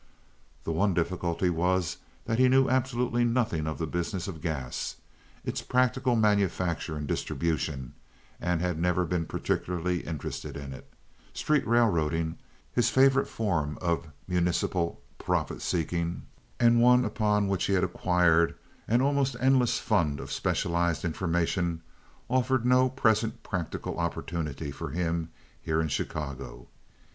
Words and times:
The 0.63 0.71
one 0.71 0.95
difficulty 0.95 1.51
was 1.51 1.97
that 2.25 2.39
he 2.39 2.49
knew 2.49 2.67
absolutely 2.67 3.23
nothing 3.23 3.67
of 3.67 3.77
the 3.77 3.85
business 3.85 4.27
of 4.27 4.41
gas—its 4.41 5.61
practical 5.61 6.15
manufacture 6.15 6.97
and 6.97 7.05
distribution—and 7.07 8.61
had 8.61 8.79
never 8.79 9.05
been 9.05 9.27
particularly 9.27 9.99
interested 9.99 10.55
init. 10.55 10.85
Street 11.35 11.67
railroading, 11.67 12.39
his 12.73 12.89
favorite 12.89 13.27
form 13.27 13.77
of 13.79 14.07
municipal 14.27 14.99
profit 15.19 15.61
seeking, 15.61 16.23
and 16.59 16.81
one 16.81 17.05
upon 17.05 17.47
which 17.47 17.65
he 17.65 17.73
had 17.73 17.83
acquired 17.83 18.55
an 18.87 19.01
almost 19.03 19.35
endless 19.39 19.77
fund 19.77 20.19
of 20.19 20.31
specialized 20.31 21.05
information, 21.05 21.79
offered 22.27 22.65
no 22.65 22.89
present 22.89 23.43
practical 23.43 23.99
opportunity 23.99 24.71
for 24.71 24.89
him 24.89 25.29
here 25.61 25.79
in 25.79 25.89
Chicago. 25.89 26.67